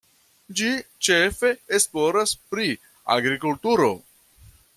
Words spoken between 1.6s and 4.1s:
esploras pri agrikulturo.